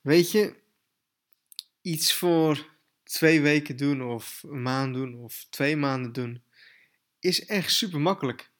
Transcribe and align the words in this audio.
Weet 0.00 0.30
je, 0.30 0.54
iets 1.82 2.14
voor 2.14 2.68
twee 3.02 3.40
weken 3.40 3.76
doen 3.76 4.02
of 4.02 4.42
een 4.42 4.62
maand 4.62 4.94
doen 4.94 5.14
of 5.14 5.46
twee 5.50 5.76
maanden 5.76 6.12
doen, 6.12 6.42
is 7.18 7.46
echt 7.46 7.72
super 7.72 8.00
makkelijk. 8.00 8.50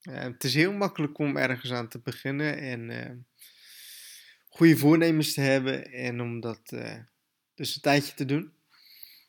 Het 0.00 0.44
is 0.44 0.54
heel 0.54 0.72
makkelijk 0.72 1.18
om 1.18 1.36
ergens 1.36 1.72
aan 1.72 1.88
te 1.88 1.98
beginnen 1.98 2.58
en 2.58 2.90
uh, 2.90 3.10
goede 4.48 4.76
voornemens 4.76 5.34
te 5.34 5.40
hebben 5.40 5.92
en 5.92 6.20
om 6.20 6.40
dat 6.40 6.60
uh, 6.74 6.96
dus 7.54 7.74
een 7.74 7.80
tijdje 7.80 8.14
te 8.14 8.24
doen. 8.24 8.52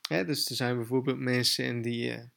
Hè, 0.08 0.26
dus 0.26 0.50
er 0.50 0.56
zijn 0.56 0.78
bijvoorbeeld 0.78 1.20
mensen 1.20 1.66
en 1.66 1.82
die, 1.82 2.30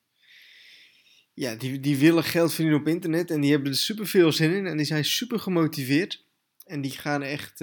ja, 1.35 1.55
die, 1.55 1.81
die 1.81 1.97
willen 1.97 2.25
geld 2.25 2.55
verdienen 2.55 2.81
op 2.81 2.89
internet 2.89 3.31
en 3.31 3.41
die 3.41 3.51
hebben 3.51 3.71
er 3.71 3.79
super 3.79 4.07
veel 4.07 4.33
zin 4.33 4.53
in 4.53 4.67
en 4.67 4.77
die 4.77 4.87
zijn 4.87 5.05
super 5.05 5.39
gemotiveerd. 5.39 6.25
En 6.67 6.81
die 6.81 6.91
gaan 6.91 7.23
echt 7.23 7.61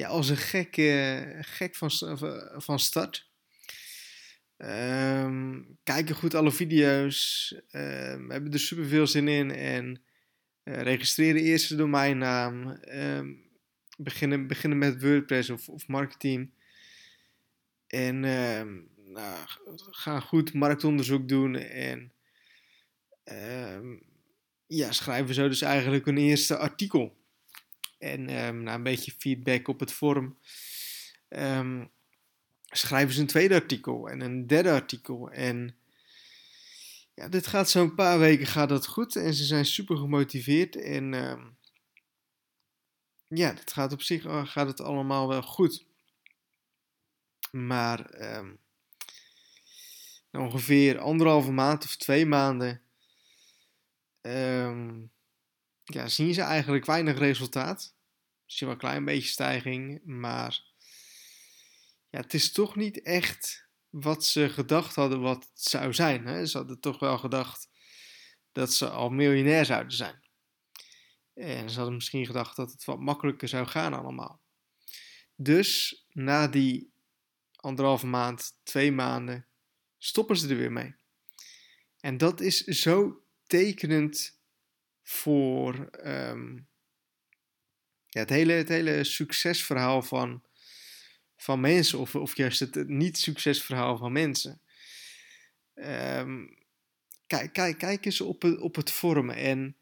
ja, 0.00 0.08
als 0.08 0.28
een 0.28 0.36
gek, 0.36 0.74
gek 1.40 1.74
van, 1.74 1.90
van 2.56 2.78
start. 2.78 3.28
Um, 4.56 5.78
kijken 5.82 6.14
goed 6.14 6.34
alle 6.34 6.52
video's. 6.52 7.50
Um, 7.72 8.30
hebben 8.30 8.52
er 8.52 8.60
super 8.60 8.86
veel 8.86 9.06
zin 9.06 9.28
in. 9.28 9.50
En 9.50 10.02
uh, 10.64 10.80
registreren 10.80 11.42
eerst 11.42 11.68
de 11.68 11.76
domeinnaam. 11.76 12.80
Um, 12.94 13.50
beginnen, 13.96 14.46
beginnen 14.46 14.78
met 14.78 15.02
WordPress 15.02 15.50
of, 15.50 15.68
of 15.68 15.88
marketing. 15.88 16.50
En 17.86 18.20
nou, 18.20 19.38
gaan 19.90 20.22
goed 20.22 20.52
marktonderzoek 20.52 21.28
doen. 21.28 21.56
En 21.56 22.12
ja, 24.66 24.92
schrijven 24.92 25.34
zo 25.34 25.48
dus 25.48 25.62
eigenlijk 25.62 26.06
een 26.06 26.18
eerste 26.18 26.56
artikel. 26.56 27.19
En 28.00 28.24
nou, 28.24 28.68
een 28.68 28.82
beetje 28.82 29.12
feedback 29.18 29.68
op 29.68 29.80
het 29.80 29.92
forum. 29.92 30.38
Um, 31.28 31.90
schrijven 32.64 33.14
ze 33.14 33.20
een 33.20 33.26
tweede 33.26 33.54
artikel 33.54 34.08
en 34.08 34.20
een 34.20 34.46
derde 34.46 34.70
artikel. 34.70 35.30
En 35.30 35.76
ja, 37.14 37.28
dit 37.28 37.46
gaat 37.46 37.70
zo'n 37.70 37.94
paar 37.94 38.18
weken 38.18 38.46
gaat 38.46 38.68
dat 38.68 38.86
goed 38.86 39.16
en 39.16 39.34
ze 39.34 39.44
zijn 39.44 39.64
super 39.64 39.96
gemotiveerd. 39.96 40.76
En 40.76 41.12
uh, 41.12 41.44
ja, 43.28 43.54
het 43.54 43.72
gaat 43.72 43.92
op 43.92 44.02
zich 44.02 44.24
eh, 44.24 44.46
gaat 44.46 44.66
het 44.66 44.80
allemaal 44.80 45.28
wel 45.28 45.42
goed. 45.42 45.84
Maar 47.50 48.10
ongeveer 50.30 50.98
anderhalve 50.98 51.52
maand 51.52 51.84
of 51.84 51.96
twee 51.96 52.26
maanden 52.26 52.82
ja, 55.92 56.08
zien 56.08 56.34
ze 56.34 56.42
eigenlijk 56.42 56.84
weinig 56.84 57.18
resultaat. 57.18 57.94
Misschien 58.44 58.66
wel 58.66 58.76
een 58.76 58.82
klein 58.82 59.04
beetje 59.04 59.28
stijging, 59.28 60.00
maar 60.04 60.62
ja, 62.10 62.20
het 62.20 62.34
is 62.34 62.52
toch 62.52 62.76
niet 62.76 63.02
echt 63.02 63.68
wat 63.88 64.24
ze 64.24 64.48
gedacht 64.48 64.94
hadden 64.94 65.20
wat 65.20 65.48
het 65.54 65.62
zou 65.62 65.94
zijn. 65.94 66.26
Hè? 66.26 66.46
Ze 66.46 66.56
hadden 66.56 66.80
toch 66.80 66.98
wel 66.98 67.18
gedacht 67.18 67.68
dat 68.52 68.72
ze 68.72 68.88
al 68.88 69.10
miljonair 69.10 69.64
zouden 69.64 69.96
zijn. 69.96 70.22
En 71.34 71.70
ze 71.70 71.76
hadden 71.76 71.94
misschien 71.94 72.26
gedacht 72.26 72.56
dat 72.56 72.72
het 72.72 72.84
wat 72.84 73.00
makkelijker 73.00 73.48
zou 73.48 73.66
gaan 73.66 73.94
allemaal. 73.94 74.40
Dus 75.34 76.04
na 76.08 76.48
die 76.48 76.92
anderhalve 77.56 78.06
maand, 78.06 78.58
twee 78.62 78.92
maanden, 78.92 79.46
stoppen 79.98 80.36
ze 80.36 80.48
er 80.48 80.56
weer 80.56 80.72
mee. 80.72 80.94
En 82.00 82.18
dat 82.18 82.40
is 82.40 82.64
zo 82.64 83.22
tekenend 83.46 84.39
voor 85.02 85.90
um, 86.04 86.68
ja, 88.06 88.20
het, 88.20 88.30
hele, 88.30 88.52
het 88.52 88.68
hele 88.68 89.04
succesverhaal 89.04 90.02
van 90.02 90.42
van 91.40 91.60
mensen, 91.60 91.98
of, 91.98 92.14
of 92.14 92.36
juist 92.36 92.60
het, 92.60 92.88
niet-succesverhaal 92.88 93.96
van 93.96 94.12
mensen. 94.12 94.60
Um, 95.74 96.58
kijk, 97.26 97.52
kijk, 97.52 97.78
kijk 97.78 98.04
eens 98.04 98.20
op 98.20 98.42
het, 98.42 98.58
op 98.58 98.74
het 98.74 98.90
vormen 98.90 99.36
en 99.36 99.76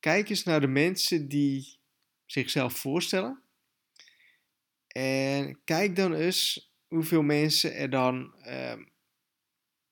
kijk 0.00 0.28
eens 0.28 0.42
naar 0.42 0.60
de 0.60 0.66
mensen 0.66 1.28
die 1.28 1.78
zichzelf 2.26 2.78
voorstellen. 2.78 3.42
En 4.88 5.60
kijk 5.64 5.96
dan 5.96 6.14
eens 6.14 6.72
hoeveel 6.86 7.22
mensen 7.22 7.74
er 7.74 7.90
dan 7.90 8.34
um, 8.46 8.88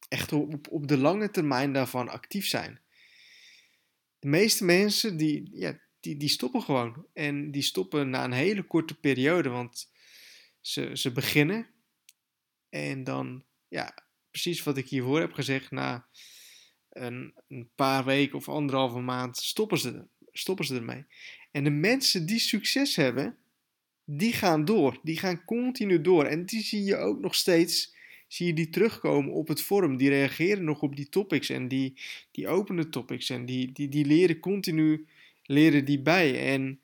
echt 0.08 0.32
op, 0.32 0.68
op 0.70 0.88
de 0.88 0.98
lange 0.98 1.30
termijn 1.30 1.72
daarvan 1.72 2.08
actief 2.08 2.46
zijn. 2.46 2.80
De 4.24 4.30
meeste 4.30 4.64
mensen 4.64 5.16
die, 5.16 5.50
ja, 5.52 5.80
die, 6.00 6.16
die 6.16 6.28
stoppen 6.28 6.62
gewoon. 6.62 7.06
En 7.12 7.50
die 7.50 7.62
stoppen 7.62 8.10
na 8.10 8.24
een 8.24 8.32
hele 8.32 8.62
korte 8.62 8.94
periode. 8.94 9.48
Want 9.48 9.90
ze, 10.60 10.90
ze 10.92 11.12
beginnen 11.12 11.66
en 12.68 13.04
dan, 13.04 13.44
ja, 13.68 13.94
precies 14.30 14.62
wat 14.62 14.76
ik 14.76 14.88
hiervoor 14.88 15.20
heb 15.20 15.32
gezegd, 15.32 15.70
na 15.70 16.08
een, 16.90 17.34
een 17.48 17.70
paar 17.74 18.04
weken 18.04 18.36
of 18.36 18.48
anderhalve 18.48 18.98
maand 18.98 19.36
stoppen 19.36 19.78
ze, 19.78 20.06
stoppen 20.32 20.64
ze 20.64 20.74
ermee. 20.74 21.06
En 21.50 21.64
de 21.64 21.70
mensen 21.70 22.26
die 22.26 22.38
succes 22.38 22.96
hebben, 22.96 23.38
die 24.04 24.32
gaan 24.32 24.64
door. 24.64 25.00
Die 25.02 25.18
gaan 25.18 25.44
continu 25.44 26.00
door. 26.00 26.24
En 26.24 26.46
die 26.46 26.62
zie 26.62 26.84
je 26.84 26.96
ook 26.96 27.20
nog 27.20 27.34
steeds, 27.34 27.96
zie 28.26 28.46
je 28.46 28.54
die 28.54 28.70
terugkomen 28.70 29.32
op 29.32 29.48
het 29.48 29.62
forum. 29.62 29.96
Die 29.96 30.08
reageren 30.08 30.64
nog 30.64 30.82
op 30.82 30.96
die 30.96 31.08
topics 31.08 31.48
en 31.48 31.68
die, 31.68 31.96
die 32.30 32.48
openen 32.48 32.90
topics. 32.90 33.30
En 33.30 33.46
die, 33.46 33.72
die, 33.72 33.88
die 33.88 34.04
leren 34.04 34.40
continu, 34.40 35.06
leren 35.42 35.84
die 35.84 36.00
bij. 36.00 36.52
En 36.52 36.80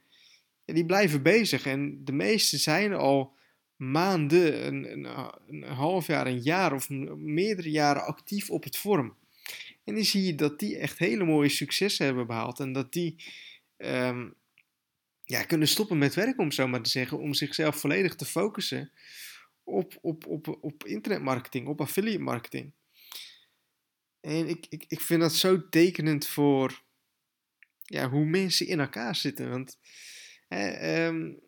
die 0.64 0.86
blijven 0.86 1.22
bezig. 1.22 1.66
En 1.66 2.04
de 2.04 2.12
meesten 2.12 2.58
zijn 2.58 2.92
al 2.92 3.38
maanden, 3.76 4.66
een, 4.66 5.08
een, 5.48 5.62
half 5.62 6.06
jaar, 6.06 6.26
een 6.26 6.42
jaar 6.42 6.72
of 6.72 6.88
meerdere 7.16 7.70
jaren 7.70 8.04
actief 8.04 8.50
op 8.50 8.64
het 8.64 8.76
forum. 8.76 9.14
En 9.84 9.94
dan 9.94 10.04
zie 10.04 10.22
je 10.22 10.34
dat 10.34 10.58
die 10.58 10.76
echt 10.76 10.98
hele 10.98 11.24
mooie 11.24 11.48
successen 11.48 12.04
hebben 12.04 12.26
behaald 12.26 12.60
en 12.60 12.72
dat 12.72 12.92
die 12.92 13.16
um, 13.76 14.34
ja, 15.24 15.42
kunnen 15.42 15.68
stoppen 15.68 15.98
met 15.98 16.14
werken, 16.14 16.42
om 16.42 16.50
zo 16.50 16.68
maar 16.68 16.82
te 16.82 16.90
zeggen, 16.90 17.18
om 17.18 17.34
zichzelf 17.34 17.76
volledig 17.76 18.14
te 18.14 18.24
focussen 18.24 18.90
op, 19.70 19.98
op, 20.00 20.26
op, 20.26 20.58
op 20.60 20.84
internetmarketing, 20.84 21.66
op 21.66 21.80
affiliate 21.80 22.22
marketing. 22.22 22.72
En 24.20 24.48
ik, 24.48 24.66
ik, 24.68 24.84
ik 24.88 25.00
vind 25.00 25.20
dat 25.20 25.34
zo 25.34 25.68
tekenend 25.68 26.26
voor 26.26 26.82
ja, 27.82 28.10
hoe 28.10 28.24
mensen 28.24 28.66
in 28.66 28.80
elkaar 28.80 29.16
zitten. 29.16 29.50
Want 29.50 29.78
um, 30.48 31.40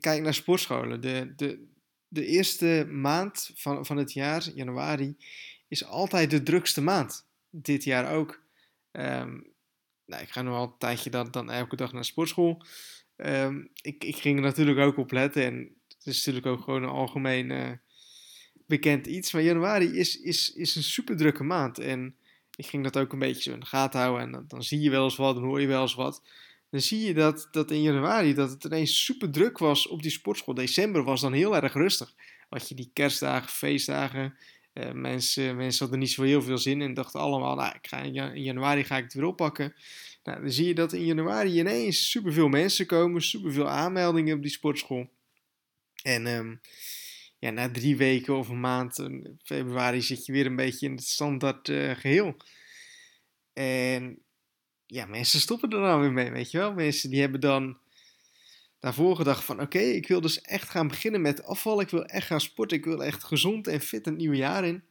kijk 0.00 0.22
naar 0.22 0.34
sportscholen. 0.34 1.00
De, 1.00 1.32
de, 1.36 1.66
de 2.08 2.26
eerste 2.26 2.86
maand 2.90 3.50
van, 3.54 3.86
van 3.86 3.96
het 3.96 4.12
jaar, 4.12 4.50
januari, 4.50 5.16
is 5.68 5.84
altijd 5.84 6.30
de 6.30 6.42
drukste 6.42 6.82
maand. 6.82 7.28
Dit 7.50 7.84
jaar 7.84 8.14
ook. 8.14 8.44
Um, 8.92 9.54
nou, 10.04 10.22
ik 10.22 10.30
ga 10.30 10.42
nu 10.42 10.48
al 10.48 10.62
een 10.62 10.78
tijdje 10.78 11.10
dan, 11.10 11.30
dan 11.30 11.50
elke 11.50 11.76
dag 11.76 11.92
naar 11.92 12.04
sportschool. 12.04 12.62
Um, 13.16 13.70
ik, 13.80 14.04
ik 14.04 14.16
ging 14.16 14.36
er 14.36 14.42
natuurlijk 14.42 14.78
ook 14.78 14.96
op 14.96 15.10
letten. 15.10 15.44
En 15.44 15.75
het 16.06 16.14
is 16.14 16.24
natuurlijk 16.26 16.46
ook 16.46 16.64
gewoon 16.64 16.82
een 16.82 16.88
algemeen 16.88 17.50
uh, 17.50 17.70
bekend 18.66 19.06
iets. 19.06 19.32
Maar 19.32 19.42
januari 19.42 19.86
is, 19.86 20.20
is, 20.20 20.52
is 20.52 20.74
een 20.74 20.82
super 20.82 21.16
drukke 21.16 21.44
maand. 21.44 21.78
En 21.78 22.16
ik 22.56 22.66
ging 22.66 22.82
dat 22.82 22.98
ook 22.98 23.12
een 23.12 23.18
beetje 23.18 23.42
zo 23.42 23.52
in 23.52 23.60
de 23.60 23.66
gaten 23.66 24.00
houden. 24.00 24.34
En 24.34 24.44
dan, 24.48 24.62
zie 24.62 24.80
je 24.80 24.90
wel 24.90 25.04
eens 25.04 25.16
wat, 25.16 25.34
dan 25.34 25.44
hoor 25.44 25.60
je 25.60 25.66
wel 25.66 25.82
eens 25.82 25.94
wat 25.94 26.22
dan 26.70 26.80
zie 26.80 27.06
je 27.06 27.14
dat, 27.14 27.48
dat 27.50 27.70
in 27.70 27.82
januari 27.82 28.34
dat 28.34 28.50
het 28.50 28.64
ineens 28.64 29.04
super 29.04 29.30
druk 29.30 29.58
was 29.58 29.88
op 29.88 30.02
die 30.02 30.10
sportschool. 30.10 30.54
December 30.54 31.02
was 31.02 31.20
dan 31.20 31.32
heel 31.32 31.56
erg 31.56 31.72
rustig. 31.72 32.14
Had 32.48 32.68
je 32.68 32.74
die 32.74 32.90
kerstdagen, 32.92 33.48
feestdagen. 33.48 34.36
Uh, 34.74 34.92
mensen, 34.92 35.56
mensen 35.56 35.80
hadden 35.80 35.98
niet 35.98 36.10
zo 36.10 36.22
heel 36.22 36.42
veel 36.42 36.58
zin 36.58 36.80
en 36.80 36.94
dachten 36.94 37.20
allemaal, 37.20 37.54
nou, 37.54 37.74
ik 37.74 37.86
ga 37.88 38.00
in, 38.00 38.42
januari 38.42 38.84
ga 38.84 38.96
ik 38.96 39.04
het 39.04 39.14
weer 39.14 39.24
oppakken. 39.24 39.74
Nou, 40.24 40.40
dan 40.40 40.50
zie 40.50 40.66
je 40.66 40.74
dat 40.74 40.92
in 40.92 41.04
januari 41.04 41.58
ineens 41.58 42.10
superveel 42.10 42.48
mensen 42.48 42.86
komen, 42.86 43.22
superveel 43.22 43.68
aanmeldingen 43.68 44.36
op 44.36 44.42
die 44.42 44.50
sportschool. 44.50 45.08
En 46.06 46.26
um, 46.26 46.60
ja, 47.38 47.50
na 47.50 47.70
drie 47.70 47.96
weken 47.96 48.36
of 48.36 48.48
een 48.48 48.60
maand, 48.60 48.98
in 48.98 49.40
februari, 49.42 50.02
zit 50.02 50.26
je 50.26 50.32
weer 50.32 50.46
een 50.46 50.56
beetje 50.56 50.86
in 50.86 50.92
het 50.92 51.04
standaard 51.04 51.68
uh, 51.68 51.94
geheel. 51.94 52.36
En 53.52 54.22
ja, 54.86 55.06
mensen 55.06 55.40
stoppen 55.40 55.70
er 55.70 55.80
dan 55.80 56.00
weer 56.00 56.12
mee, 56.12 56.30
weet 56.30 56.50
je 56.50 56.58
wel. 56.58 56.72
Mensen 56.72 57.10
die 57.10 57.20
hebben 57.20 57.40
dan 57.40 57.78
daarvoor 58.78 59.16
gedacht 59.16 59.44
van... 59.44 59.60
Oké, 59.60 59.78
ik 59.78 60.08
wil 60.08 60.20
dus 60.20 60.40
echt 60.40 60.68
gaan 60.68 60.88
beginnen 60.88 61.20
met 61.20 61.42
afval. 61.42 61.80
Ik 61.80 61.90
wil 61.90 62.04
echt 62.04 62.26
gaan 62.26 62.40
sporten. 62.40 62.76
Ik 62.76 62.84
wil 62.84 63.04
echt 63.04 63.24
gezond 63.24 63.66
en 63.66 63.80
fit 63.80 64.04
het 64.04 64.16
nieuwe 64.16 64.36
jaar 64.36 64.64
in. 64.64 64.84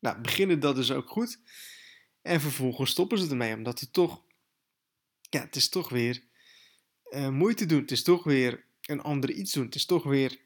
Nou, 0.00 0.20
beginnen 0.20 0.60
dat 0.60 0.76
dus 0.76 0.90
ook 0.90 1.08
goed. 1.08 1.40
En 2.22 2.40
vervolgens 2.40 2.90
stoppen 2.90 3.18
ze 3.18 3.30
ermee, 3.30 3.54
omdat 3.54 3.80
het 3.80 3.92
toch... 3.92 4.24
Ja, 5.20 5.40
het 5.40 5.56
is 5.56 5.68
toch 5.68 5.88
weer 5.88 6.22
uh, 7.10 7.28
moeite 7.28 7.66
doen. 7.66 7.80
Het 7.80 7.90
is 7.90 8.02
toch 8.02 8.24
weer 8.24 8.68
een 8.90 9.02
ander 9.02 9.30
iets 9.30 9.52
doen. 9.52 9.64
Het 9.64 9.74
is 9.74 9.86
toch 9.86 10.04
weer 10.04 10.38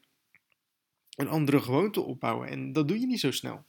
een 1.15 1.27
andere 1.27 1.61
gewoonte 1.61 2.01
opbouwen. 2.01 2.47
En 2.47 2.73
dat 2.73 2.87
doe 2.87 2.99
je 2.99 3.05
niet 3.05 3.19
zo 3.19 3.31
snel. 3.31 3.65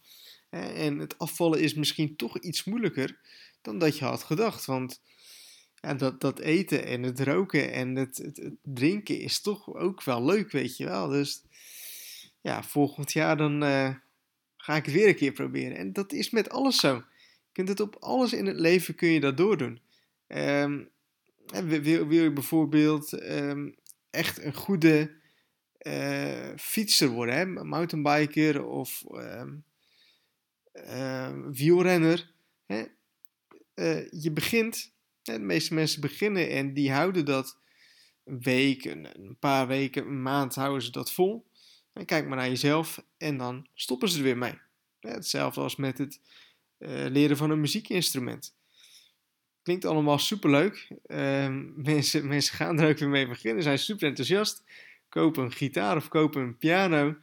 En 0.51 0.99
het 0.99 1.19
afvallen 1.19 1.61
is 1.61 1.75
misschien 1.75 2.17
toch 2.17 2.39
iets 2.39 2.65
moeilijker 2.65 3.19
dan 3.63 3.79
dat 3.79 3.99
je 3.99 4.05
had 4.05 4.23
gedacht. 4.23 4.65
Want 4.65 5.01
dat, 5.97 6.21
dat 6.21 6.39
eten 6.39 6.85
en 6.85 7.03
het 7.03 7.21
roken 7.21 7.73
en 7.73 7.97
het, 7.97 8.31
drinken 8.63 9.21
is 9.21 9.41
toch 9.41 9.75
ook 9.75 10.03
wel 10.03 10.25
leuk, 10.25 10.51
weet 10.51 10.77
je 10.77 10.85
wel. 10.85 11.09
Dus 11.09 11.43
ja, 12.41 12.63
volgend 12.63 13.13
jaar 13.13 13.37
dan 13.37 13.63
uh, 13.65 13.95
ga 14.57 14.77
ik 14.77 14.85
het 14.85 14.95
weer 14.95 15.09
een 15.09 15.17
keer 15.17 15.33
proberen. 15.33 15.77
En 15.77 15.93
dat 15.93 16.13
is 16.13 16.31
met 16.31 16.51
alles 16.51 16.77
zo. 16.77 16.95
Je 16.95 17.53
kunt 17.53 17.69
het 17.69 17.81
op 17.81 17.97
alles 18.01 18.33
in 18.33 18.47
het 18.47 18.61
leven 18.61 18.95
kun 18.95 19.09
je 19.09 19.21
dat 19.21 19.37
doordoen. 19.37 19.81
Um, 20.29 20.89
wil, 21.47 22.11
je 22.11 22.33
bijvoorbeeld 22.33 23.23
um, 23.23 23.75
echt 24.17 24.43
een 24.43 24.55
goede 24.55 25.15
uh, 25.87 26.49
fietser 26.57 27.09
worden, 27.09 27.69
mountainbiker 27.69 28.65
of 28.65 29.05
um, 29.11 29.65
wielrenner. 31.53 32.31
Hè? 32.67 32.85
Uh, 33.75 34.11
je 34.11 34.31
begint, 34.33 34.93
de 35.23 35.39
meeste 35.39 35.75
mensen 35.75 36.01
beginnen 36.01 36.51
en 36.51 36.75
die 36.75 36.93
houden 36.93 37.25
dat 37.25 37.59
een 38.25 38.41
week, 38.41 38.85
een, 38.85 39.37
paar 39.39 39.67
weken, 39.67 40.07
een 40.07 40.23
maand 40.23 40.55
houden 40.55 40.83
ze 40.83 40.91
dat 40.91 41.13
vol. 41.13 41.47
En 41.93 42.05
kijk 42.05 42.27
maar 42.27 42.37
naar 42.37 42.49
jezelf 42.49 43.05
en 43.17 43.37
dan 43.37 43.69
stoppen 43.75 44.09
ze 44.09 44.19
er 44.19 44.25
weer 44.25 44.39
mee. 44.39 44.59
Hetzelfde 45.01 45.61
als 45.61 45.77
met 45.77 45.99
het 45.99 46.21
uh, 46.79 47.07
leren 47.09 47.37
van 47.37 47.51
een 47.51 47.61
muziekinstrument. 47.61 48.57
Klinkt 49.67 49.85
allemaal 49.85 50.19
superleuk. 50.19 50.89
Uh, 51.07 51.49
mensen, 51.93 52.27
mensen 52.27 52.57
gaan 52.57 52.81
er 52.81 52.89
ook 52.89 52.99
weer 52.99 53.09
mee 53.09 53.29
beginnen, 53.29 53.63
zijn 53.63 53.79
super 53.79 54.09
enthousiast. 54.09 54.63
Kopen 55.09 55.45
een 55.45 55.53
gitaar 55.53 55.97
of 55.97 56.09
kopen 56.09 56.43
een 56.43 56.57
piano. 56.57 57.17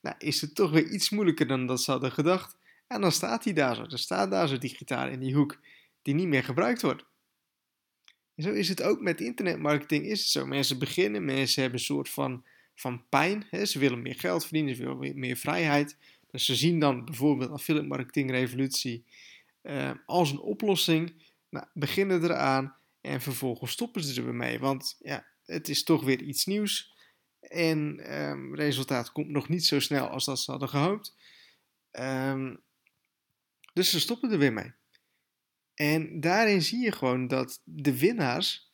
Nou, 0.00 0.16
is 0.18 0.40
het 0.40 0.54
toch 0.54 0.70
weer 0.70 0.90
iets 0.90 1.10
moeilijker 1.10 1.46
dan 1.46 1.66
dat 1.66 1.82
ze 1.82 1.90
hadden 1.90 2.12
gedacht. 2.12 2.56
En 2.86 3.00
dan 3.00 3.12
staat 3.12 3.44
hij 3.44 3.52
daar 3.52 3.74
zo. 3.74 3.86
Dan 3.86 3.98
staat 3.98 4.30
daar 4.30 4.48
zo 4.48 4.58
die 4.58 4.76
gitaar 4.76 5.12
in 5.12 5.20
die 5.20 5.34
hoek 5.34 5.58
die 6.02 6.14
niet 6.14 6.28
meer 6.28 6.44
gebruikt 6.44 6.82
wordt. 6.82 7.04
En 8.34 8.42
zo 8.42 8.52
is 8.52 8.68
het 8.68 8.82
ook 8.82 9.00
met 9.00 9.20
internetmarketing. 9.20 10.06
Is 10.06 10.32
zo. 10.32 10.46
Mensen 10.46 10.78
beginnen, 10.78 11.24
mensen 11.24 11.62
hebben 11.62 11.80
een 11.80 11.86
soort 11.86 12.08
van, 12.08 12.44
van 12.74 13.08
pijn. 13.08 13.46
Hè? 13.50 13.64
Ze 13.64 13.78
willen 13.78 14.02
meer 14.02 14.18
geld 14.18 14.42
verdienen, 14.42 14.76
ze 14.76 14.82
willen 14.82 15.18
meer 15.18 15.36
vrijheid. 15.36 15.96
Dus 16.30 16.44
ze 16.44 16.54
zien 16.54 16.80
dan 16.80 17.04
bijvoorbeeld 17.04 17.50
affiliate 17.50 17.88
marketing 17.88 18.30
revolutie 18.30 19.04
uh, 19.62 19.90
als 20.06 20.30
een 20.30 20.40
oplossing. 20.40 21.12
Nou, 21.54 21.66
beginnen 21.72 22.24
eraan 22.24 22.76
en 23.00 23.20
vervolgens 23.20 23.72
stoppen 23.72 24.02
ze 24.02 24.20
er 24.20 24.24
weer 24.24 24.34
mee. 24.34 24.58
Want 24.58 24.96
ja, 24.98 25.26
het 25.44 25.68
is 25.68 25.82
toch 25.82 26.04
weer 26.04 26.22
iets 26.22 26.44
nieuws. 26.44 26.94
En 27.40 27.78
um, 28.22 28.54
resultaat 28.54 29.12
komt 29.12 29.28
nog 29.28 29.48
niet 29.48 29.64
zo 29.64 29.80
snel 29.80 30.08
als 30.08 30.24
dat 30.24 30.40
ze 30.40 30.50
hadden 30.50 30.68
gehoopt. 30.68 31.16
Um, 31.92 32.62
dus 33.72 33.90
ze 33.90 34.00
stoppen 34.00 34.30
er 34.30 34.38
weer 34.38 34.52
mee. 34.52 34.72
En 35.74 36.20
daarin 36.20 36.62
zie 36.62 36.80
je 36.80 36.92
gewoon 36.92 37.26
dat 37.26 37.60
de 37.64 37.98
winnaars, 37.98 38.72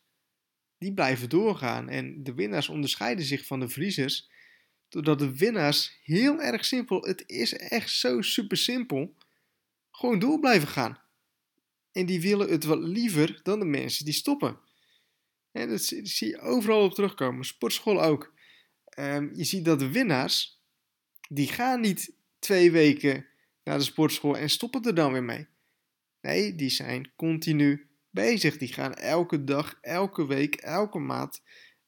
die 0.77 0.93
blijven 0.93 1.29
doorgaan. 1.29 1.89
En 1.89 2.23
de 2.23 2.33
winnaars 2.33 2.69
onderscheiden 2.69 3.25
zich 3.25 3.45
van 3.45 3.59
de 3.59 3.69
verliezers. 3.69 4.29
Doordat 4.89 5.19
de 5.19 5.37
winnaars 5.37 5.99
heel 6.03 6.41
erg 6.41 6.65
simpel, 6.65 7.01
het 7.01 7.23
is 7.25 7.53
echt 7.53 7.89
zo 7.89 8.21
super 8.21 8.57
simpel, 8.57 9.15
gewoon 9.91 10.19
door 10.19 10.39
blijven 10.39 10.67
gaan. 10.67 11.09
En 11.91 12.05
die 12.05 12.21
willen 12.21 12.49
het 12.49 12.63
wat 12.63 12.79
liever 12.79 13.39
dan 13.43 13.59
de 13.59 13.65
mensen 13.65 14.05
die 14.05 14.13
stoppen. 14.13 14.57
En 15.51 15.69
dat 15.69 15.81
zie 15.83 16.27
je 16.27 16.39
overal 16.39 16.83
op 16.83 16.93
terugkomen. 16.93 17.45
Sportschool 17.45 18.03
ook. 18.03 18.33
Um, 18.99 19.31
je 19.33 19.43
ziet 19.43 19.65
dat 19.65 19.79
de 19.79 19.91
winnaars, 19.91 20.61
die 21.29 21.47
gaan 21.47 21.81
niet 21.81 22.13
twee 22.39 22.71
weken 22.71 23.25
naar 23.63 23.77
de 23.77 23.83
sportschool 23.83 24.37
en 24.37 24.49
stoppen 24.49 24.83
er 24.83 24.95
dan 24.95 25.11
weer 25.11 25.23
mee. 25.23 25.47
Nee, 26.21 26.55
die 26.55 26.69
zijn 26.69 27.11
continu 27.15 27.87
bezig. 28.09 28.57
Die 28.57 28.73
gaan 28.73 28.93
elke 28.93 29.43
dag, 29.43 29.77
elke 29.81 30.27
week, 30.27 30.55
elke 30.55 30.99
maand, 30.99 31.41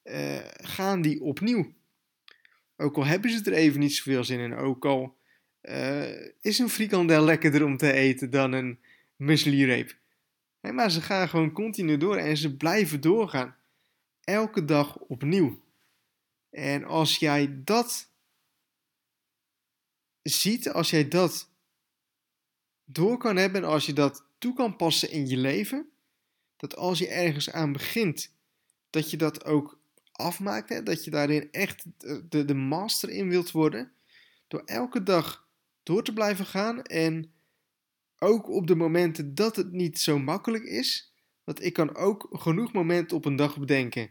uh, 0.04 0.38
gaan 0.52 1.02
die 1.02 1.22
opnieuw. 1.22 1.74
Ook 2.78 2.98
al 2.98 3.06
hebben 3.06 3.32
ze 3.32 3.44
er 3.44 3.54
even 3.54 3.80
niet 3.80 3.96
zoveel 3.96 4.24
zin 4.24 4.40
in. 4.40 4.56
Ook 4.56 4.86
al 4.86 5.18
uh, 5.62 6.28
is 6.42 6.60
een 6.60 6.70
frikandel 6.70 7.24
lekkerder 7.24 7.64
om 7.64 7.78
te 7.78 7.92
eten 7.92 8.30
dan 8.30 8.52
een 8.52 8.80
muesli-reep. 9.16 9.98
Nee, 10.62 10.72
maar 10.72 10.92
ze 10.92 11.02
gaan 11.02 11.30
gewoon 11.30 11.52
continu 11.52 11.98
door 11.98 12.18
en 12.18 12.38
ze 12.38 12.56
blijven 12.56 13.02
doorgaan. 13.02 13.56
Elke 14.24 14.66
dag 14.66 14.98
opnieuw. 14.98 15.64
En 16.50 16.84
als 16.84 17.18
jij 17.18 17.64
dat 17.64 18.10
ziet, 20.22 20.70
als 20.70 20.90
jij 20.90 21.08
dat 21.08 21.50
door 22.84 23.18
kan 23.18 23.36
hebben 23.36 23.64
en 23.64 23.70
als 23.70 23.86
je 23.86 23.94
dat 23.94 24.26
toe 24.38 24.54
kan 24.54 24.76
passen 24.76 25.12
in 25.12 25.28
je 25.28 25.38
leven, 25.38 25.90
dat 26.58 26.76
als 26.76 27.00
je 27.00 27.08
ergens 27.08 27.52
aan 27.52 27.72
begint, 27.72 28.36
dat 28.90 29.12
je 29.12 29.18
dat 29.18 29.46
ook 29.46 29.80
afmaakt, 30.12 30.70
hè? 30.70 30.84
dat 30.84 31.04
je 31.04 31.12
daarin 31.12 31.52
echt 31.52 31.86
de, 32.30 32.46
de 32.46 32.54
master 32.54 33.10
in 33.10 33.30
wilt 33.30 33.52
worden, 33.52 33.92
door 34.48 34.62
elke 34.66 35.04
dag 35.04 35.48
door 35.84 36.04
te 36.04 36.14
blijven 36.14 36.46
gaan 36.46 36.84
en 36.84 37.34
ook 38.24 38.50
op 38.50 38.68
de 38.68 38.76
momenten 38.76 39.36
dat 39.36 39.56
het 39.56 39.72
niet 39.72 40.00
zo 40.00 40.20
makkelijk 40.20 40.64
is, 40.64 41.14
want 41.44 41.64
ik 41.64 41.74
kan 41.74 41.96
ook 41.96 42.28
genoeg 42.32 42.74
momenten 42.74 43.18
op 43.18 43.26
een 43.26 43.36
dag 43.36 43.60
bedenken 43.60 44.10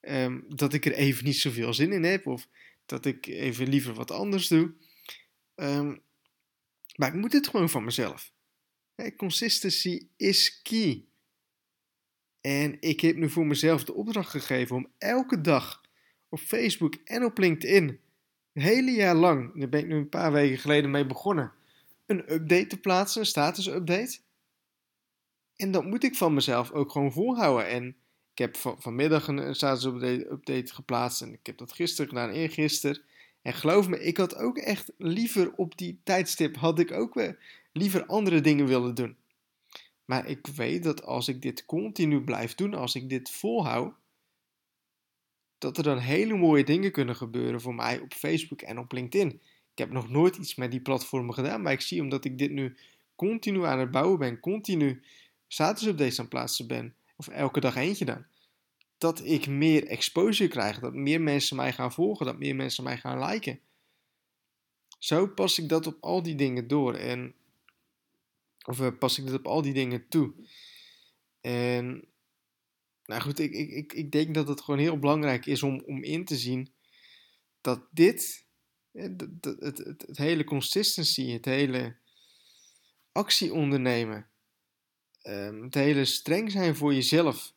um, 0.00 0.44
dat 0.48 0.72
ik 0.72 0.84
er 0.86 0.92
even 0.92 1.24
niet 1.24 1.36
zoveel 1.36 1.74
zin 1.74 1.92
in 1.92 2.04
heb 2.04 2.26
of 2.26 2.48
dat 2.86 3.04
ik 3.04 3.26
even 3.26 3.68
liever 3.68 3.94
wat 3.94 4.10
anders 4.10 4.48
doe. 4.48 4.72
Um, 5.54 6.02
maar 6.96 7.08
ik 7.08 7.20
moet 7.20 7.32
het 7.32 7.48
gewoon 7.48 7.70
van 7.70 7.84
mezelf. 7.84 8.32
Hey, 8.94 9.14
consistency 9.16 10.08
is 10.16 10.62
key. 10.62 11.04
En 12.40 12.76
ik 12.80 13.00
heb 13.00 13.16
nu 13.16 13.30
voor 13.30 13.46
mezelf 13.46 13.84
de 13.84 13.94
opdracht 13.94 14.30
gegeven 14.30 14.76
om 14.76 14.92
elke 14.98 15.40
dag 15.40 15.80
op 16.28 16.38
Facebook 16.38 16.94
en 17.04 17.24
op 17.24 17.38
LinkedIn, 17.38 18.00
een 18.52 18.62
hele 18.62 18.90
jaar 18.90 19.14
lang, 19.14 19.58
daar 19.58 19.68
ben 19.68 19.80
ik 19.80 19.86
nu 19.86 19.94
een 19.94 20.08
paar 20.08 20.32
weken 20.32 20.58
geleden 20.58 20.90
mee 20.90 21.06
begonnen, 21.06 21.52
een 22.06 22.32
update 22.32 22.66
te 22.66 22.80
plaatsen, 22.80 23.20
een 23.20 23.26
status 23.26 23.66
update. 23.66 24.18
En 25.56 25.70
dat 25.70 25.84
moet 25.84 26.04
ik 26.04 26.14
van 26.14 26.34
mezelf 26.34 26.70
ook 26.70 26.90
gewoon 26.90 27.12
volhouden. 27.12 27.68
En 27.68 27.96
ik 28.32 28.38
heb 28.38 28.56
van, 28.56 28.80
vanmiddag 28.80 29.28
een 29.28 29.54
status 29.54 29.84
update, 29.84 30.74
geplaatst 30.74 31.22
en 31.22 31.32
ik 31.32 31.46
heb 31.46 31.58
dat 31.58 31.72
gisteren 31.72 32.08
gedaan, 32.08 32.30
eergisteren. 32.30 33.02
En 33.42 33.54
geloof 33.54 33.88
me, 33.88 34.04
ik 34.04 34.16
had 34.16 34.36
ook 34.36 34.58
echt 34.58 34.92
liever 34.98 35.52
op 35.52 35.78
die 35.78 36.00
tijdstip, 36.04 36.56
had 36.56 36.78
ik 36.78 36.92
ook 36.92 37.14
weer 37.14 37.38
liever 37.72 38.06
andere 38.06 38.40
dingen 38.40 38.66
willen 38.66 38.94
doen. 38.94 39.16
Maar 40.04 40.26
ik 40.26 40.46
weet 40.46 40.82
dat 40.82 41.02
als 41.02 41.28
ik 41.28 41.42
dit 41.42 41.66
continu 41.66 42.24
blijf 42.24 42.54
doen, 42.54 42.74
als 42.74 42.94
ik 42.94 43.08
dit 43.08 43.30
volhoud, 43.30 43.94
dat 45.58 45.76
er 45.76 45.82
dan 45.82 45.98
hele 45.98 46.34
mooie 46.34 46.64
dingen 46.64 46.92
kunnen 46.92 47.16
gebeuren 47.16 47.60
voor 47.60 47.74
mij 47.74 48.00
op 48.00 48.12
Facebook 48.12 48.62
en 48.62 48.78
op 48.78 48.92
LinkedIn. 48.92 49.40
Ik 49.72 49.78
heb 49.78 49.90
nog 49.90 50.08
nooit 50.08 50.36
iets 50.36 50.54
met 50.54 50.70
die 50.70 50.80
platformen 50.80 51.34
gedaan, 51.34 51.62
maar 51.62 51.72
ik 51.72 51.80
zie 51.80 52.00
omdat 52.00 52.24
ik 52.24 52.38
dit 52.38 52.50
nu 52.50 52.76
continu 53.16 53.64
aan 53.64 53.78
het 53.78 53.90
bouwen 53.90 54.18
ben, 54.18 54.40
continu 54.40 55.02
status 55.48 55.86
updates 55.86 56.18
aan 56.18 56.24
het 56.24 56.34
plaatsen 56.34 56.66
ben, 56.66 56.94
of 57.16 57.28
elke 57.28 57.60
dag 57.60 57.76
eentje 57.76 58.04
dan, 58.04 58.24
dat 58.98 59.24
ik 59.24 59.46
meer 59.46 59.86
exposure 59.86 60.48
krijg, 60.48 60.78
dat 60.78 60.94
meer 60.94 61.20
mensen 61.20 61.56
mij 61.56 61.72
gaan 61.72 61.92
volgen, 61.92 62.26
dat 62.26 62.38
meer 62.38 62.56
mensen 62.56 62.84
mij 62.84 62.96
gaan 62.96 63.28
liken. 63.28 63.60
Zo 64.98 65.26
pas 65.26 65.58
ik 65.58 65.68
dat 65.68 65.86
op 65.86 65.96
al 66.00 66.22
die 66.22 66.34
dingen 66.34 66.68
door 66.68 66.94
en 66.94 67.34
of 68.64 68.80
uh, 68.80 68.88
pas 68.98 69.18
ik 69.18 69.26
dat 69.26 69.34
op 69.34 69.46
al 69.46 69.62
die 69.62 69.72
dingen 69.72 70.08
toe. 70.08 70.32
En 71.40 72.04
nou 73.04 73.22
goed, 73.22 73.38
ik, 73.38 73.52
ik, 73.52 73.70
ik, 73.70 73.92
ik 73.92 74.12
denk 74.12 74.34
dat 74.34 74.48
het 74.48 74.60
gewoon 74.60 74.80
heel 74.80 74.98
belangrijk 74.98 75.46
is 75.46 75.62
om, 75.62 75.82
om 75.86 76.02
in 76.02 76.24
te 76.24 76.36
zien 76.36 76.72
dat 77.60 77.86
dit, 77.90 78.46
het, 78.92 79.20
het, 79.40 79.78
het, 79.78 80.02
het 80.06 80.16
hele 80.16 80.44
consistency, 80.44 81.30
het 81.30 81.44
hele 81.44 81.96
actie 83.12 83.52
ondernemen, 83.52 84.30
um, 85.22 85.62
het 85.62 85.74
hele 85.74 86.04
streng 86.04 86.50
zijn 86.50 86.76
voor 86.76 86.94
jezelf, 86.94 87.54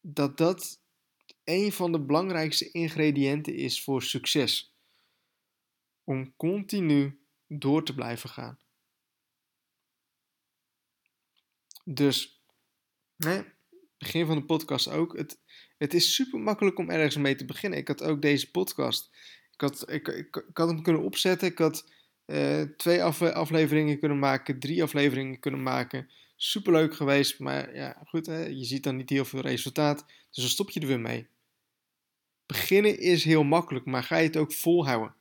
dat 0.00 0.36
dat 0.36 0.80
een 1.44 1.72
van 1.72 1.92
de 1.92 2.00
belangrijkste 2.00 2.70
ingrediënten 2.70 3.54
is 3.54 3.82
voor 3.82 4.02
succes. 4.02 4.74
Om 6.04 6.36
continu 6.36 7.20
door 7.46 7.84
te 7.84 7.94
blijven 7.94 8.30
gaan. 8.30 8.58
Dus, 11.84 12.42
nee, 13.16 13.44
begin 13.98 14.26
van 14.26 14.36
de 14.36 14.44
podcast 14.44 14.88
ook. 14.88 15.16
Het, 15.16 15.38
het 15.78 15.94
is 15.94 16.14
super 16.14 16.40
makkelijk 16.40 16.78
om 16.78 16.90
ergens 16.90 17.16
mee 17.16 17.34
te 17.34 17.44
beginnen. 17.44 17.78
Ik 17.78 17.88
had 17.88 18.02
ook 18.02 18.22
deze 18.22 18.50
podcast. 18.50 19.10
Ik 19.60 19.68
had, 19.68 19.90
ik, 19.90 20.08
ik, 20.08 20.50
had 20.52 20.68
hem 20.68 20.82
kunnen 20.82 21.02
opzetten. 21.02 21.48
Ik 21.48 21.58
had 21.58 21.88
uh, 22.26 22.62
twee 22.76 23.02
af, 23.02 23.22
afleveringen 23.22 23.98
kunnen 23.98 24.18
maken, 24.18 24.58
drie 24.58 24.82
afleveringen 24.82 25.40
kunnen 25.40 25.62
maken. 25.62 26.08
Superleuk 26.36 26.94
geweest, 26.94 27.38
maar 27.38 27.74
ja, 27.74 28.02
goed, 28.06 28.26
hè, 28.26 28.44
je 28.44 28.64
ziet 28.64 28.82
dan 28.82 28.96
niet 28.96 29.10
heel 29.10 29.24
veel 29.24 29.40
resultaat. 29.40 30.04
Dus 30.06 30.42
dan 30.42 30.48
stop 30.48 30.70
je 30.70 30.80
er 30.80 30.86
weer 30.86 31.00
mee. 31.00 31.26
Beginnen 32.46 32.98
is 32.98 33.24
heel 33.24 33.42
makkelijk, 33.42 33.84
maar 33.84 34.02
ga 34.02 34.16
je 34.16 34.26
het 34.26 34.36
ook 34.36 34.52
volhouden? 34.52 35.14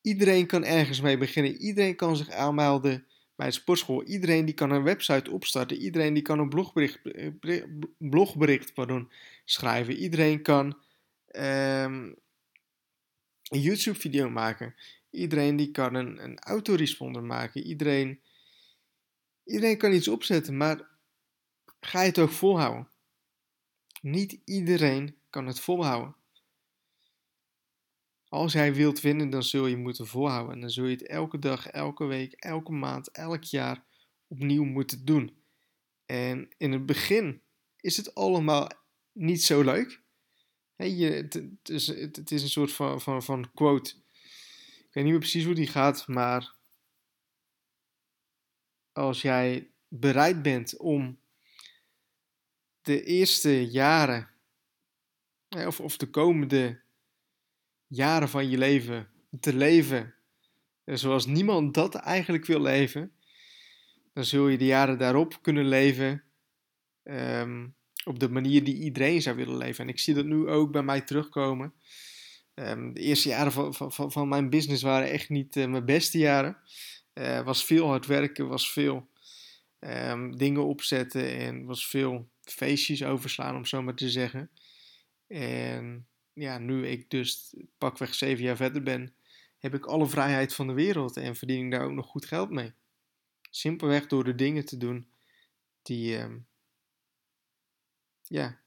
Iedereen 0.00 0.46
kan 0.46 0.64
ergens 0.64 1.00
mee 1.00 1.18
beginnen. 1.18 1.56
Iedereen 1.56 1.96
kan 1.96 2.16
zich 2.16 2.30
aanmelden 2.30 3.06
bij 3.36 3.46
de 3.46 3.52
sportschool. 3.52 4.02
Iedereen 4.02 4.44
die 4.44 4.54
kan 4.54 4.70
een 4.70 4.82
website 4.82 5.30
opstarten. 5.30 5.76
Iedereen 5.76 6.14
die 6.14 6.22
kan 6.22 6.38
een 6.38 6.48
blogbericht, 6.48 7.00
blogbericht 7.98 8.74
pardon, 8.74 9.10
schrijven. 9.44 9.94
Iedereen 9.94 10.42
kan 10.42 10.78
um, 11.36 12.16
een 13.48 13.60
YouTube 13.60 13.98
video 13.98 14.30
maken. 14.30 14.74
Iedereen 15.10 15.56
die 15.56 15.70
kan 15.70 15.94
een, 15.94 16.24
een 16.24 16.38
autoresponder 16.38 17.22
maken. 17.22 17.62
Iedereen, 17.62 18.20
iedereen 19.44 19.78
kan 19.78 19.92
iets 19.92 20.08
opzetten, 20.08 20.56
maar 20.56 20.88
ga 21.80 22.00
je 22.00 22.08
het 22.08 22.18
ook 22.18 22.30
volhouden? 22.30 22.88
Niet 24.00 24.40
iedereen 24.44 25.16
kan 25.30 25.46
het 25.46 25.60
volhouden. 25.60 26.16
Als 28.28 28.52
jij 28.52 28.74
wilt 28.74 29.00
winnen, 29.00 29.30
dan 29.30 29.42
zul 29.42 29.66
je 29.66 29.76
moeten 29.76 30.06
volhouden. 30.06 30.54
En 30.54 30.60
dan 30.60 30.70
zul 30.70 30.84
je 30.84 30.96
het 30.96 31.06
elke 31.06 31.38
dag, 31.38 31.66
elke 31.66 32.04
week, 32.04 32.32
elke 32.32 32.72
maand, 32.72 33.10
elk 33.10 33.44
jaar 33.44 33.84
opnieuw 34.26 34.64
moeten 34.64 35.04
doen. 35.04 35.36
En 36.06 36.48
in 36.56 36.72
het 36.72 36.86
begin 36.86 37.42
is 37.80 37.96
het 37.96 38.14
allemaal 38.14 38.70
niet 39.12 39.42
zo 39.42 39.62
leuk. 39.62 40.02
Je, 40.86 41.10
het, 41.62 42.30
is, 42.30 42.42
een 42.42 42.48
soort 42.48 42.72
van, 42.72 43.00
van, 43.00 43.22
van 43.22 43.50
quote. 43.54 43.90
Ik 43.90 44.94
weet 44.94 45.04
niet 45.04 45.12
meer 45.12 45.18
precies 45.18 45.44
hoe 45.44 45.54
die 45.54 45.66
gaat, 45.66 46.06
maar 46.06 46.56
als 48.92 49.22
jij 49.22 49.70
bereid 49.88 50.42
bent 50.42 50.76
om 50.76 51.18
de 52.82 53.04
eerste 53.04 53.66
jaren, 53.66 54.28
of, 55.48 55.80
of 55.80 55.96
de 55.96 56.10
komende 56.10 56.80
jaren 57.86 58.28
van 58.28 58.50
je 58.50 58.58
leven 58.58 59.08
te 59.40 59.54
leven 59.54 60.14
zoals 60.84 61.26
niemand 61.26 61.74
dat 61.74 61.94
eigenlijk 61.94 62.46
wil 62.46 62.60
leven, 62.60 63.12
dan 64.12 64.24
zul 64.24 64.48
je 64.48 64.58
de 64.58 64.64
jaren 64.64 64.98
daarop 64.98 65.42
kunnen 65.42 65.68
leven 65.68 66.24
ehm, 67.02 67.66
op 68.04 68.18
de 68.18 68.28
manier 68.28 68.64
die 68.64 68.76
iedereen 68.76 69.22
zou 69.22 69.36
willen 69.36 69.56
leven. 69.56 69.84
En 69.84 69.90
ik 69.90 69.98
zie 69.98 70.14
dat 70.14 70.24
nu 70.24 70.48
ook 70.48 70.72
bij 70.72 70.82
mij 70.82 71.00
terugkomen. 71.00 71.72
Um, 72.54 72.92
de 72.94 73.00
eerste 73.00 73.28
jaren 73.28 73.52
van, 73.52 73.92
van, 73.92 74.12
van 74.12 74.28
mijn 74.28 74.50
business 74.50 74.82
waren 74.82 75.10
echt 75.10 75.28
niet 75.28 75.56
uh, 75.56 75.66
mijn 75.66 75.84
beste 75.84 76.18
jaren. 76.18 76.56
Uh, 77.14 77.44
was 77.44 77.64
veel 77.64 77.86
hard 77.86 78.06
werken, 78.06 78.48
was 78.48 78.72
veel 78.72 79.08
um, 79.80 80.36
dingen 80.36 80.64
opzetten 80.64 81.36
en 81.36 81.64
was 81.64 81.86
veel 81.86 82.28
feestjes 82.40 83.04
overslaan, 83.04 83.56
om 83.56 83.64
zo 83.64 83.82
maar 83.82 83.94
te 83.94 84.10
zeggen. 84.10 84.50
En 85.26 86.06
ja, 86.32 86.58
nu 86.58 86.86
ik 86.86 87.10
dus 87.10 87.54
pakweg 87.78 88.14
zeven 88.14 88.44
jaar 88.44 88.56
verder 88.56 88.82
ben, 88.82 89.14
heb 89.58 89.74
ik 89.74 89.86
alle 89.86 90.06
vrijheid 90.06 90.54
van 90.54 90.66
de 90.66 90.72
wereld 90.72 91.16
en 91.16 91.36
verdien 91.36 91.64
ik 91.64 91.70
daar 91.70 91.84
ook 91.84 91.92
nog 91.92 92.06
goed 92.06 92.26
geld 92.26 92.50
mee. 92.50 92.72
Simpelweg 93.50 94.06
door 94.06 94.24
de 94.24 94.34
dingen 94.34 94.64
te 94.64 94.76
doen 94.76 95.06
die, 95.82 96.18
um, 96.18 96.46
ja, 98.28 98.60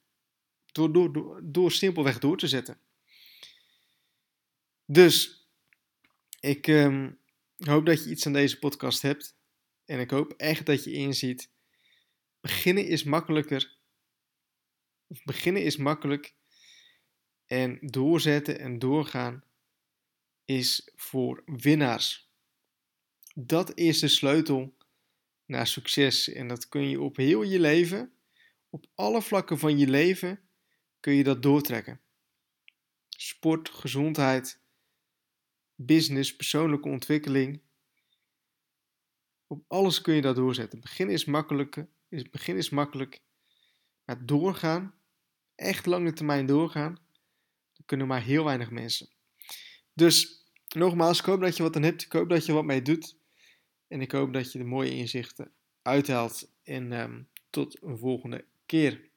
door, 0.72 0.94
door, 0.94 1.42
door, 1.44 1.72
simpelweg 1.72 2.20
door 2.20 2.38
te 2.38 2.48
zetten. 2.48 2.80
Dus 4.86 5.48
ik 6.40 6.68
um, 6.68 7.20
hoop 7.58 7.86
dat 7.86 8.04
je 8.04 8.10
iets 8.10 8.26
aan 8.26 8.34
deze 8.34 8.60
podcast 8.60 9.02
hebt. 9.02 9.36
En 9.86 10.00
ik 10.00 10.10
hoop 10.10 10.34
echt 10.34 10.66
dat 10.66 10.84
je 10.84 10.92
inziet. 10.92 11.50
Beginnen 12.40 12.88
is 12.88 13.04
makkelijker. 13.04 13.78
Beginnen 15.24 15.64
is 15.64 15.78
makkelijk. 15.78 16.34
En 17.46 17.78
doorzetten 17.82 18.60
en 18.60 18.80
doorgaan 18.80 19.44
is 20.46 20.92
voor 20.96 21.44
winnaars. 21.46 22.30
Dat 23.34 23.78
is 23.78 24.00
de 24.00 24.08
sleutel 24.08 24.76
naar 25.46 25.68
succes. 25.68 26.30
En 26.30 26.48
dat 26.48 26.70
kun 26.70 26.90
je 26.90 27.02
op 27.02 27.16
heel 27.16 27.42
je 27.42 27.60
leven, 27.60 28.14
op 28.72 28.86
alle 28.96 29.22
vlakken 29.22 29.60
van 29.60 29.78
je 29.78 29.88
leven, 29.88 30.40
kun 31.00 31.14
je 31.14 31.24
dat 31.24 31.44
doortrekken. 31.44 32.02
Sport, 33.10 33.70
gezondheid, 33.70 34.60
business, 35.76 36.36
persoonlijke 36.36 36.90
ontwikkeling. 36.90 37.62
Op 39.48 39.64
alles 39.68 40.02
kun 40.02 40.14
je 40.14 40.22
dat 40.22 40.36
doorzetten. 40.36 40.80
Begin 40.80 41.10
is 41.10 41.26
makkelijk, 41.26 41.86
begin 42.32 42.58
is 42.58 42.70
makkelijk. 42.70 43.22
Maar 44.06 44.26
doorgaan, 44.26 44.94
echt 45.56 45.86
lange 45.86 46.14
termijn 46.14 46.46
doorgaan, 46.46 47.00
dat 47.74 47.86
kunnen 47.86 48.08
maar 48.08 48.24
heel 48.24 48.44
weinig 48.44 48.72
mensen. 48.72 49.10
Dus 49.94 50.46
nogmaals, 50.76 51.20
ik 51.20 51.26
hoop 51.26 51.42
dat 51.42 51.58
je 51.58 51.64
wat 51.64 51.76
aan 51.76 51.84
hebt. 51.84 52.02
Ik 52.02 52.12
hoop 52.12 52.30
dat 52.30 52.46
je 52.46 52.54
wat 52.54 52.66
mee 52.66 52.82
doet. 52.82 53.18
En 53.88 54.02
ik 54.02 54.12
hoop 54.12 54.34
dat 54.34 54.52
je 54.52 54.58
de 54.58 54.66
mooie 54.66 54.96
inzichten 54.96 55.52
uithaalt. 55.82 56.52
En 56.64 56.92
um, 56.92 57.30
tot 57.50 57.84
een 57.84 57.98
volgende 57.98 58.46
keer. 58.72 59.11